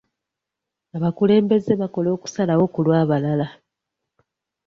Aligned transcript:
Abakulembeze 0.97 1.71
bakola 1.81 2.09
okusalawo 2.15 2.65
ku 2.73 2.79
lw'abalala. 2.85 3.47